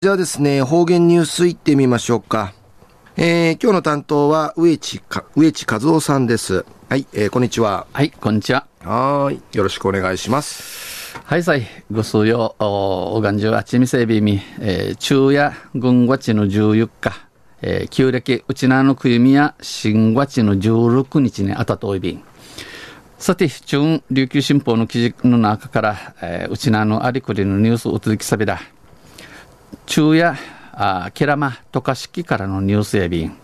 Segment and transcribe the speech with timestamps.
[0.00, 2.54] じゃあですね、方言ニュースいってみましょうか。
[3.16, 6.64] えー、今日の担当は植地か、植地和夫さんです。
[6.88, 7.88] はい、えー、こんにちは。
[7.92, 8.68] はい、こんにちは。
[8.84, 11.18] はい、よろしくお願いします。
[11.24, 17.12] はい、さい、ご数よ、おがんじゅうあちみせびみ、えー、昼夜、軍月の14日、
[17.62, 22.22] えー、旧暦、うちなのくゆみや、新月の16日にあたといびん。
[23.18, 28.60] さて、中琉球新報の記事の中から、えー、うちなのありくりのニュースを続きさびだ。
[29.88, 30.36] 中夜、
[30.74, 33.34] あケラマ渡嘉敷からのニュース便、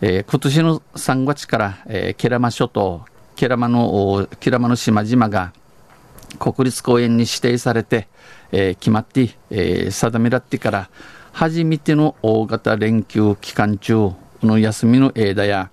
[0.00, 3.04] えー、今年の3月から、えー、ケラマ諸島、
[3.34, 5.52] ケラマの、ケラマの島々が
[6.38, 8.06] 国立公園に指定されて、
[8.52, 10.88] えー、決まって、えー、定めらってから、
[11.32, 15.70] 初めての大型連休期間中の休みの間や、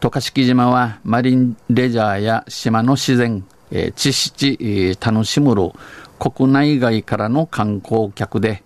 [0.00, 5.70] 渡嘉敷島はマリンレジャーや島の自然、えー、知識、えー、楽しむる
[6.18, 8.62] 国内外からの観光客で、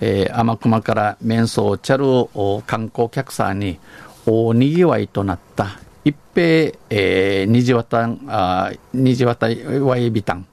[0.00, 3.78] えー、天熊から面相チャルを観光客さんに
[4.26, 9.48] 大にぎわいとなった一平、えー、虹渡あ虹渡
[9.84, 10.46] わいびたん、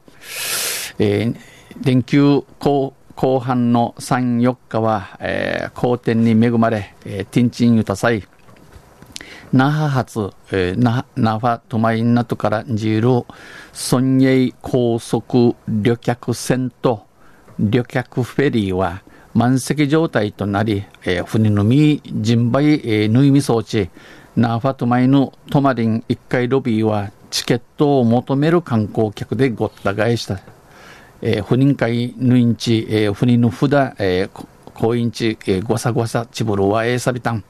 [1.00, 1.36] えー、
[1.84, 8.28] 連休後後半の3、4日は、えー、好天に恵まれ、えー、ティンチンユタサイ、
[9.54, 13.26] 那覇発、えー、那那覇トマインナトからジール、
[13.92, 17.06] 孫英高速旅客船と
[17.58, 19.02] 旅客フェリーは
[19.36, 23.90] 満席状態となり、えー、船のみ、人売、えー、縫いみ装置、
[24.38, 30.40] ナーファトマイのトマリン1階ロビーはチケットを求める観光客でごった返した。
[31.22, 37.44] えー、不妊会ぬいんち、えー、不妊の札、えー、婚姻地、えー、ごさごさちぶるわえさびたん。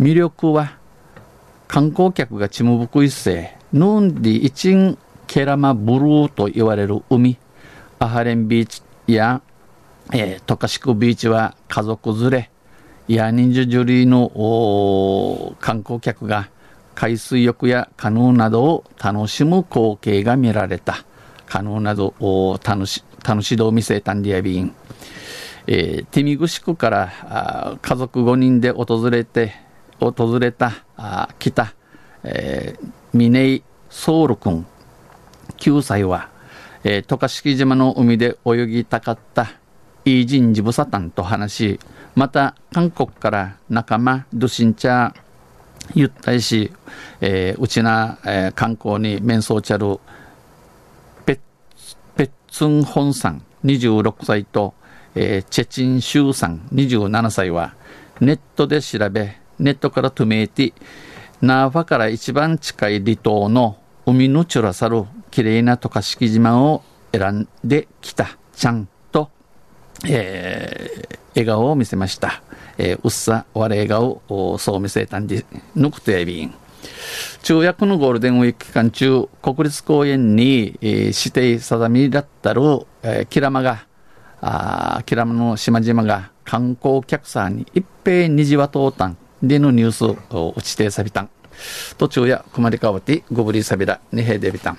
[0.00, 0.78] 魅力は、
[1.68, 7.36] 観光客がちむぶく一世、ヌンディイチンケラマブルーと言われる海、
[7.98, 9.42] アハレンビーチや、
[10.12, 12.50] えー、トカシクビーチは家族連れ、
[13.08, 16.48] や忍者ジュリーの観光客が
[16.94, 21.04] 海水浴やカヌーなどを楽しむ光景が見られた。
[21.46, 24.74] カヌーなどを楽し、楽しどを見せたんでやびん。
[25.66, 29.52] えー、ティミグシクからあ家族5人で訪れて、
[30.00, 31.74] 訪れた、あ来た、
[32.22, 34.66] えー、峰井ソウル君、
[35.56, 36.28] 9歳は、
[36.84, 39.52] えー、渡嘉敷島の海で泳ぎたかった
[40.04, 41.80] イージンジブサタンと話し、
[42.14, 45.14] また韓国から仲間、ドシンチャー、
[45.94, 46.72] ゆったりし、
[47.20, 49.98] えー、うちな、えー、観光に面相ちゃる、
[51.24, 51.38] ペッ、
[52.16, 54.74] ペッツンホンさん、26歳と、
[55.14, 57.74] えー、チェチンシューさん、27歳は、
[58.20, 60.72] ネットで調べ、ネットからトゥメイティ、
[61.40, 66.82] ナーファから一番近い離島の海のチュラサル、綺麗な渡嘉敷島を
[67.12, 68.88] 選んできた、ちゃん、
[70.08, 72.42] えー、笑顔を見せました。
[72.78, 74.22] えー、うっさ、我笑顔
[74.58, 75.44] そう見せたんで、
[75.74, 76.54] ぬくとやびん。
[77.42, 82.60] 中約のゴールデンウィーク期間中、国立公園に、えー、指定定めだったる、
[83.02, 83.86] えー、キラマが、
[84.40, 89.16] あキラマの島々が観光客さんに一平にじわとうたん。
[89.42, 91.30] でのニュースをちてさびたん。
[91.98, 94.78] 途中やくまりかわてごぶりさびらにへでびたん。